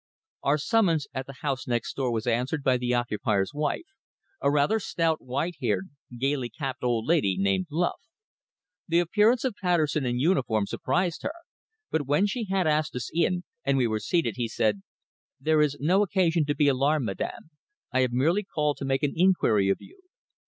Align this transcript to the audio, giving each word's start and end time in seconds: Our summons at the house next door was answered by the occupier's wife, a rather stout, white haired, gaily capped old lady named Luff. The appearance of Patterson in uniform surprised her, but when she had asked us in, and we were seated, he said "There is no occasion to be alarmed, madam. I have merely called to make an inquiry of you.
Our 0.41 0.57
summons 0.57 1.05
at 1.13 1.27
the 1.27 1.41
house 1.43 1.67
next 1.67 1.93
door 1.93 2.11
was 2.11 2.25
answered 2.25 2.63
by 2.63 2.77
the 2.77 2.91
occupier's 2.95 3.53
wife, 3.53 3.85
a 4.41 4.49
rather 4.49 4.79
stout, 4.79 5.21
white 5.21 5.57
haired, 5.61 5.89
gaily 6.17 6.49
capped 6.49 6.83
old 6.83 7.05
lady 7.05 7.37
named 7.37 7.67
Luff. 7.69 8.01
The 8.87 8.97
appearance 8.99 9.43
of 9.43 9.53
Patterson 9.61 10.03
in 10.07 10.17
uniform 10.17 10.65
surprised 10.65 11.21
her, 11.21 11.33
but 11.91 12.07
when 12.07 12.25
she 12.25 12.45
had 12.45 12.65
asked 12.65 12.95
us 12.95 13.11
in, 13.13 13.43
and 13.63 13.77
we 13.77 13.85
were 13.85 13.99
seated, 13.99 14.37
he 14.37 14.47
said 14.47 14.81
"There 15.39 15.61
is 15.61 15.77
no 15.79 16.01
occasion 16.01 16.45
to 16.45 16.55
be 16.55 16.67
alarmed, 16.67 17.05
madam. 17.05 17.51
I 17.91 17.99
have 18.01 18.11
merely 18.11 18.41
called 18.43 18.77
to 18.77 18.85
make 18.85 19.03
an 19.03 19.13
inquiry 19.15 19.69
of 19.69 19.77
you. 19.81 20.01